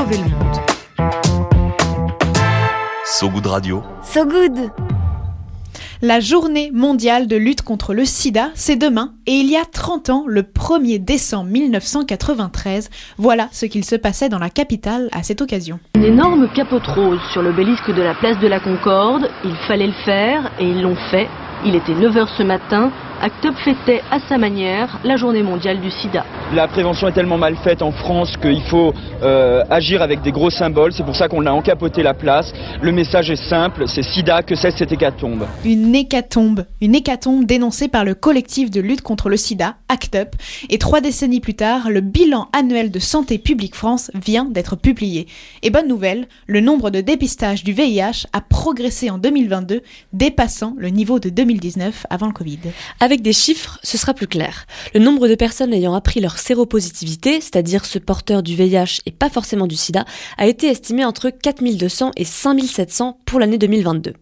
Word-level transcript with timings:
sauver 0.00 0.16
le 0.16 0.30
monde. 0.30 1.12
So 3.04 3.28
Good 3.28 3.46
Radio. 3.46 3.82
So 4.02 4.24
Good 4.24 4.70
La 6.00 6.20
journée 6.20 6.70
mondiale 6.72 7.26
de 7.26 7.36
lutte 7.36 7.60
contre 7.60 7.92
le 7.92 8.06
sida, 8.06 8.48
c'est 8.54 8.76
demain, 8.76 9.12
et 9.26 9.32
il 9.32 9.50
y 9.50 9.58
a 9.58 9.64
30 9.66 10.08
ans, 10.08 10.24
le 10.26 10.40
1er 10.40 11.04
décembre 11.04 11.50
1993, 11.50 12.88
voilà 13.18 13.48
ce 13.52 13.66
qu'il 13.66 13.84
se 13.84 13.96
passait 13.96 14.30
dans 14.30 14.38
la 14.38 14.48
capitale 14.48 15.10
à 15.12 15.22
cette 15.22 15.42
occasion. 15.42 15.78
Une 15.96 16.04
énorme 16.04 16.48
capote 16.54 16.86
rose 16.86 17.20
sur 17.34 17.42
l'obélisque 17.42 17.94
de 17.94 18.00
la 18.00 18.14
place 18.14 18.38
de 18.38 18.48
la 18.48 18.60
Concorde, 18.60 19.28
il 19.44 19.54
fallait 19.68 19.88
le 19.88 20.04
faire, 20.06 20.50
et 20.58 20.64
ils 20.64 20.80
l'ont 20.80 20.96
fait. 21.10 21.28
Il 21.66 21.74
était 21.74 21.92
9h 21.92 22.26
ce 22.38 22.42
matin, 22.42 22.90
ACT 23.22 23.44
UP 23.44 23.56
fêtait 23.56 24.00
à 24.10 24.18
sa 24.30 24.38
manière 24.38 24.98
la 25.04 25.16
journée 25.16 25.42
mondiale 25.42 25.78
du 25.78 25.90
sida. 25.90 26.24
La 26.54 26.66
prévention 26.68 27.06
est 27.06 27.12
tellement 27.12 27.36
mal 27.36 27.54
faite 27.56 27.82
en 27.82 27.92
France 27.92 28.34
qu'il 28.38 28.62
faut 28.62 28.94
euh, 29.22 29.62
agir 29.68 30.00
avec 30.00 30.22
des 30.22 30.32
gros 30.32 30.48
symboles. 30.48 30.94
C'est 30.94 31.04
pour 31.04 31.14
ça 31.14 31.28
qu'on 31.28 31.44
a 31.44 31.50
encapoté 31.50 32.02
la 32.02 32.14
place. 32.14 32.50
Le 32.80 32.92
message 32.92 33.30
est 33.30 33.36
simple, 33.50 33.84
c'est 33.88 34.02
sida, 34.02 34.42
que 34.42 34.54
c'est 34.54 34.70
cette 34.70 34.92
hécatombe. 34.92 35.46
Une 35.66 35.94
hécatombe, 35.94 36.64
une 36.80 36.94
hécatombe 36.94 37.44
dénoncée 37.44 37.88
par 37.88 38.06
le 38.06 38.14
collectif 38.14 38.70
de 38.70 38.80
lutte 38.80 39.02
contre 39.02 39.28
le 39.28 39.36
sida, 39.36 39.74
ACT 39.88 40.14
UP. 40.14 40.36
Et 40.70 40.78
trois 40.78 41.02
décennies 41.02 41.40
plus 41.40 41.54
tard, 41.54 41.90
le 41.90 42.00
bilan 42.00 42.48
annuel 42.54 42.90
de 42.90 42.98
Santé 42.98 43.36
publique 43.36 43.74
France 43.74 44.10
vient 44.14 44.46
d'être 44.46 44.76
publié. 44.76 45.26
Et 45.62 45.68
bonne 45.68 45.88
nouvelle, 45.88 46.26
le 46.46 46.60
nombre 46.60 46.88
de 46.88 47.02
dépistages 47.02 47.64
du 47.64 47.74
VIH 47.74 48.28
a 48.32 48.40
progressé 48.40 49.10
en 49.10 49.18
2022, 49.18 49.82
dépassant 50.14 50.74
le 50.78 50.88
niveau 50.88 51.18
de 51.18 51.28
2019 51.28 52.06
avant 52.08 52.26
le 52.26 52.32
Covid. 52.32 52.60
Avec 52.98 53.09
des 53.18 53.32
chiffres, 53.32 53.78
ce 53.82 53.98
sera 53.98 54.14
plus 54.14 54.26
clair. 54.26 54.66
Le 54.94 55.00
nombre 55.00 55.28
de 55.28 55.34
personnes 55.34 55.74
ayant 55.74 55.94
appris 55.94 56.20
leur 56.20 56.38
séropositivité, 56.38 57.40
c'est-à-dire 57.40 57.84
ce 57.84 57.98
porteur 57.98 58.42
du 58.42 58.54
VIH 58.54 59.00
et 59.06 59.10
pas 59.10 59.28
forcément 59.28 59.66
du 59.66 59.76
sida, 59.76 60.04
a 60.38 60.46
été 60.46 60.68
estimé 60.68 61.04
entre 61.04 61.30
4200 61.30 62.12
et 62.16 62.24
5700 62.24 63.18
pour 63.26 63.40
l'année 63.40 63.58
2022. 63.58 64.14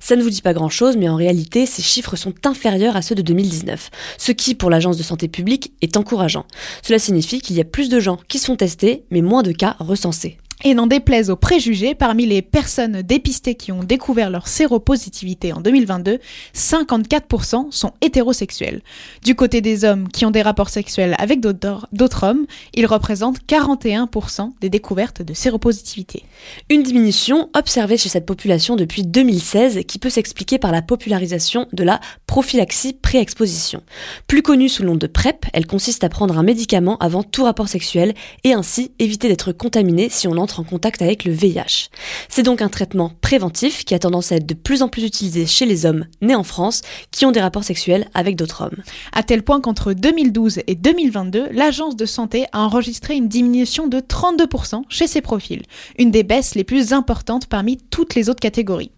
Ça 0.00 0.16
ne 0.16 0.22
vous 0.22 0.30
dit 0.30 0.42
pas 0.42 0.52
grand-chose, 0.52 0.96
mais 0.96 1.08
en 1.08 1.16
réalité, 1.16 1.66
ces 1.66 1.82
chiffres 1.82 2.16
sont 2.16 2.34
inférieurs 2.44 2.96
à 2.96 3.02
ceux 3.02 3.14
de 3.14 3.22
2019, 3.22 3.90
ce 4.18 4.32
qui, 4.32 4.54
pour 4.54 4.70
l'Agence 4.70 4.96
de 4.96 5.02
santé 5.02 5.28
publique, 5.28 5.72
est 5.80 5.96
encourageant. 5.96 6.46
Cela 6.82 6.98
signifie 6.98 7.40
qu'il 7.40 7.56
y 7.56 7.60
a 7.60 7.64
plus 7.64 7.88
de 7.88 8.00
gens 8.00 8.18
qui 8.28 8.38
sont 8.38 8.56
testés, 8.56 9.04
mais 9.10 9.22
moins 9.22 9.42
de 9.42 9.52
cas 9.52 9.76
recensés. 9.78 10.38
Et 10.66 10.72
n'en 10.72 10.86
déplaise 10.86 11.28
aux 11.28 11.36
préjugés, 11.36 11.94
parmi 11.94 12.24
les 12.24 12.40
personnes 12.40 13.02
dépistées 13.02 13.54
qui 13.54 13.70
ont 13.70 13.84
découvert 13.84 14.30
leur 14.30 14.48
séropositivité 14.48 15.52
en 15.52 15.60
2022, 15.60 16.20
54% 16.54 17.70
sont 17.70 17.92
hétérosexuels. 18.00 18.80
Du 19.22 19.34
côté 19.34 19.60
des 19.60 19.84
hommes 19.84 20.08
qui 20.08 20.24
ont 20.24 20.30
des 20.30 20.40
rapports 20.40 20.70
sexuels 20.70 21.16
avec 21.18 21.40
d'autres 21.40 22.24
hommes, 22.24 22.46
ils 22.72 22.86
représentent 22.86 23.40
41% 23.46 24.52
des 24.62 24.70
découvertes 24.70 25.20
de 25.20 25.34
séropositivité. 25.34 26.24
Une 26.70 26.82
diminution 26.82 27.50
observée 27.54 27.98
chez 27.98 28.08
cette 28.08 28.24
population 28.24 28.74
depuis 28.74 29.02
2016 29.02 29.80
qui 29.86 29.98
peut 29.98 30.08
s'expliquer 30.08 30.56
par 30.56 30.72
la 30.72 30.80
popularisation 30.80 31.68
de 31.74 31.84
la 31.84 32.00
prophylaxie 32.26 32.94
pré-exposition. 32.94 33.82
Plus 34.28 34.40
connue 34.40 34.70
sous 34.70 34.82
le 34.82 34.88
nom 34.88 34.96
de 34.96 35.06
PrEP, 35.06 35.44
elle 35.52 35.66
consiste 35.66 36.04
à 36.04 36.08
prendre 36.08 36.38
un 36.38 36.42
médicament 36.42 36.96
avant 37.00 37.22
tout 37.22 37.44
rapport 37.44 37.68
sexuel 37.68 38.14
et 38.44 38.54
ainsi 38.54 38.92
éviter 38.98 39.28
d'être 39.28 39.52
contaminé 39.52 40.08
si 40.08 40.26
on 40.26 40.38
entre 40.38 40.53
en 40.60 40.64
contact 40.64 41.02
avec 41.02 41.24
le 41.24 41.32
VIH. 41.32 41.88
C'est 42.28 42.42
donc 42.42 42.62
un 42.62 42.68
traitement 42.68 43.12
préventif 43.20 43.84
qui 43.84 43.94
a 43.94 43.98
tendance 43.98 44.32
à 44.32 44.36
être 44.36 44.46
de 44.46 44.54
plus 44.54 44.82
en 44.82 44.88
plus 44.88 45.04
utilisé 45.04 45.46
chez 45.46 45.66
les 45.66 45.86
hommes 45.86 46.06
nés 46.20 46.34
en 46.34 46.44
France 46.44 46.82
qui 47.10 47.26
ont 47.26 47.32
des 47.32 47.40
rapports 47.40 47.64
sexuels 47.64 48.08
avec 48.14 48.36
d'autres 48.36 48.62
hommes. 48.62 48.82
À 49.12 49.22
tel 49.22 49.42
point 49.42 49.60
qu'entre 49.60 49.92
2012 49.92 50.60
et 50.66 50.74
2022, 50.74 51.48
l'agence 51.52 51.96
de 51.96 52.06
santé 52.06 52.46
a 52.52 52.60
enregistré 52.60 53.14
une 53.14 53.28
diminution 53.28 53.86
de 53.86 54.00
32% 54.00 54.82
chez 54.88 55.06
ces 55.06 55.20
profils, 55.20 55.62
une 55.98 56.10
des 56.10 56.22
baisses 56.22 56.54
les 56.54 56.64
plus 56.64 56.92
importantes 56.92 57.46
parmi 57.46 57.78
toutes 57.90 58.14
les 58.14 58.28
autres 58.28 58.40
catégories. 58.40 58.90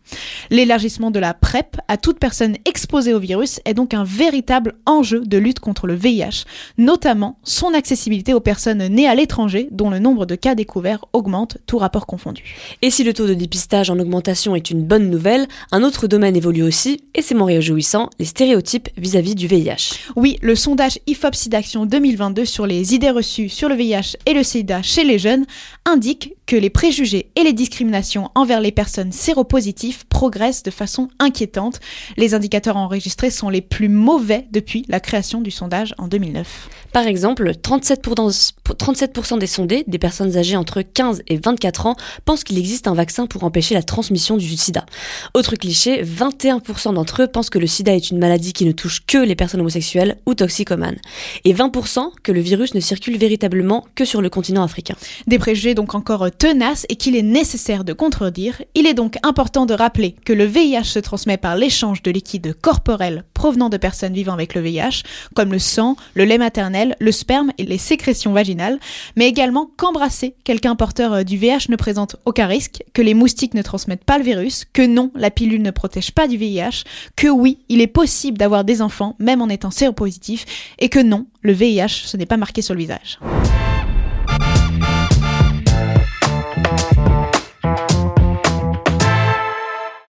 L'élargissement 0.50 1.10
de 1.10 1.18
la 1.18 1.34
PrEP 1.34 1.76
à 1.88 1.96
toute 1.96 2.18
personne 2.18 2.56
exposée 2.64 3.14
au 3.14 3.18
virus 3.18 3.60
est 3.64 3.74
donc 3.74 3.94
un 3.94 4.04
véritable 4.04 4.74
enjeu 4.86 5.20
de 5.20 5.38
lutte 5.38 5.60
contre 5.60 5.86
le 5.86 5.94
VIH, 5.94 6.44
notamment 6.78 7.38
son 7.42 7.74
accessibilité 7.74 8.34
aux 8.34 8.40
personnes 8.40 8.86
nées 8.88 9.08
à 9.08 9.14
l'étranger 9.14 9.68
dont 9.70 9.90
le 9.90 9.98
nombre 9.98 10.26
de 10.26 10.34
cas 10.34 10.54
découverts 10.54 11.04
augmente, 11.12 11.45
tout 11.66 11.78
rapport 11.78 12.06
confondu. 12.06 12.42
Et 12.82 12.90
si 12.90 13.04
le 13.04 13.14
taux 13.14 13.26
de 13.26 13.34
dépistage 13.34 13.90
en 13.90 13.98
augmentation 13.98 14.54
est 14.54 14.70
une 14.70 14.82
bonne 14.82 15.10
nouvelle, 15.10 15.46
un 15.72 15.82
autre 15.82 16.06
domaine 16.06 16.36
évolue 16.36 16.62
aussi, 16.62 17.02
et 17.14 17.22
c'est 17.22 17.34
mon 17.34 17.44
réjouissant, 17.44 18.10
les 18.18 18.24
stéréotypes 18.24 18.88
vis-à-vis 18.96 19.34
du 19.34 19.46
VIH. 19.46 19.94
Oui, 20.16 20.38
le 20.42 20.54
sondage 20.54 20.98
IFOP 21.06 21.34
SIDAction 21.34 21.86
2022 21.86 22.44
sur 22.44 22.66
les 22.66 22.94
idées 22.94 23.10
reçues 23.10 23.48
sur 23.48 23.68
le 23.68 23.74
VIH 23.74 24.16
et 24.26 24.34
le 24.34 24.42
SIDA 24.42 24.82
chez 24.82 25.04
les 25.04 25.18
jeunes 25.18 25.46
indique 25.84 26.34
que 26.46 26.56
les 26.56 26.70
préjugés 26.70 27.30
et 27.34 27.42
les 27.42 27.52
discriminations 27.52 28.30
envers 28.34 28.60
les 28.60 28.72
personnes 28.72 29.12
séropositives 29.12 30.06
progressent 30.06 30.62
de 30.62 30.70
façon 30.70 31.08
inquiétante. 31.18 31.80
Les 32.16 32.34
indicateurs 32.34 32.76
enregistrés 32.76 33.30
sont 33.30 33.48
les 33.48 33.60
plus 33.60 33.88
mauvais 33.88 34.46
depuis 34.52 34.84
la 34.88 35.00
création 35.00 35.40
du 35.40 35.50
sondage 35.50 35.94
en 35.98 36.08
2009. 36.08 36.68
Par 36.92 37.06
exemple, 37.06 37.50
37%, 37.50 38.52
37 38.78 39.38
des 39.38 39.46
sondés, 39.46 39.84
des 39.86 39.98
personnes 39.98 40.36
âgées 40.36 40.56
entre 40.56 40.82
15 40.82 41.22
et 41.26 41.36
24 41.36 41.86
ans, 41.86 41.96
pensent 42.24 42.44
qu'il 42.44 42.58
existe 42.58 42.86
un 42.86 42.94
vaccin 42.94 43.26
pour 43.26 43.44
empêcher 43.44 43.74
la 43.74 43.82
transmission 43.82 44.36
du 44.36 44.56
sida. 44.56 44.86
Autre 45.34 45.56
cliché, 45.56 46.02
21% 46.02 46.94
d'entre 46.94 47.22
eux 47.22 47.26
pensent 47.26 47.50
que 47.50 47.58
le 47.58 47.66
sida 47.66 47.94
est 47.94 48.10
une 48.10 48.18
maladie 48.18 48.52
qui 48.52 48.64
ne 48.64 48.72
touche 48.72 49.04
que 49.06 49.18
les 49.18 49.34
personnes 49.34 49.60
homosexuelles 49.60 50.18
ou 50.26 50.34
toxicomanes. 50.34 50.96
Et 51.44 51.52
20% 51.52 52.12
que 52.22 52.32
le 52.32 52.40
virus 52.40 52.74
ne 52.74 52.80
circule 52.80 53.18
véritablement 53.18 53.84
que 53.94 54.04
sur 54.04 54.22
le 54.22 54.30
continent 54.30 54.62
africain. 54.62 54.96
Des 55.26 55.38
préjugés 55.38 55.74
donc 55.74 55.94
encore 55.94 56.22
tenaces 56.36 56.86
et 56.88 56.96
qu'il 56.96 57.16
est 57.16 57.22
nécessaire 57.22 57.84
de 57.84 57.92
contredire. 57.92 58.62
Il 58.74 58.86
est 58.86 58.94
donc 58.94 59.16
important 59.22 59.66
de 59.66 59.74
rappeler 59.74 60.16
que 60.24 60.32
le 60.32 60.44
VIH 60.44 60.84
se 60.84 60.98
transmet 60.98 61.36
par 61.36 61.56
l'échange 61.56 62.02
de 62.02 62.10
liquides 62.10 62.54
corporels 62.60 63.24
provenant 63.34 63.68
de 63.68 63.76
personnes 63.76 64.14
vivant 64.14 64.32
avec 64.32 64.54
le 64.54 64.60
VIH, 64.60 65.02
comme 65.34 65.52
le 65.52 65.58
sang, 65.58 65.96
le 66.14 66.24
lait 66.24 66.38
maternel, 66.38 66.96
le 66.98 67.12
sperme 67.12 67.52
et 67.58 67.64
les 67.64 67.78
sécrétions 67.78 68.32
vaginales, 68.32 68.78
mais 69.16 69.28
également 69.28 69.70
qu'embrasser 69.76 70.34
quelqu'un 70.44 70.76
porteur 70.76 71.24
du 71.24 71.36
VIH 71.36 71.66
ne 71.68 71.76
présente 71.76 72.16
aucun 72.24 72.46
risque, 72.46 72.82
que 72.92 73.02
les 73.02 73.14
moustiques 73.14 73.54
ne 73.54 73.62
transmettent 73.62 74.04
pas 74.04 74.18
le 74.18 74.24
virus, 74.24 74.64
que 74.72 74.86
non, 74.86 75.10
la 75.14 75.30
pilule 75.30 75.62
ne 75.62 75.70
protège 75.70 76.12
pas 76.12 76.28
du 76.28 76.36
VIH, 76.36 76.84
que 77.14 77.28
oui, 77.28 77.58
il 77.68 77.80
est 77.80 77.86
possible 77.86 78.38
d'avoir 78.38 78.64
des 78.64 78.82
enfants 78.82 79.16
même 79.18 79.42
en 79.42 79.48
étant 79.48 79.70
séropositif, 79.70 80.44
et 80.78 80.88
que 80.88 81.00
non, 81.00 81.26
le 81.42 81.52
VIH 81.52 82.04
ce 82.06 82.16
n'est 82.16 82.26
pas 82.26 82.36
marqué 82.36 82.62
sur 82.62 82.74
le 82.74 82.80
visage. 82.80 83.18